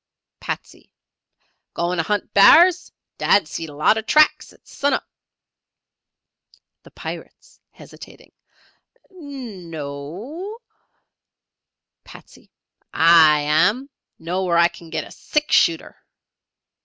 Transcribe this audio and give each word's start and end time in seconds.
Patsey. 0.39 0.91
"Goin' 1.75 1.97
to 1.99 2.03
hunt 2.03 2.33
bars? 2.33 2.91
Dad 3.19 3.47
seed 3.47 3.69
a 3.69 3.75
lot 3.75 3.99
o' 3.99 4.01
tracks 4.01 4.51
at 4.51 4.67
sun 4.67 4.95
up." 4.95 5.07
The 6.81 6.89
Pirates 6.89 7.59
(hesitating). 7.69 8.31
"No 9.11 10.57
o" 10.57 10.57
Patsey. 12.03 12.49
"I 12.91 13.41
am; 13.41 13.91
know 14.17 14.43
where 14.45 14.57
I 14.57 14.69
kin 14.69 14.89
get 14.89 15.03
a 15.05 15.11
six 15.11 15.53
shooter." 15.55 15.95